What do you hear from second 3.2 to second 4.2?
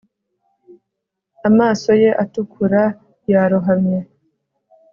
yarohamye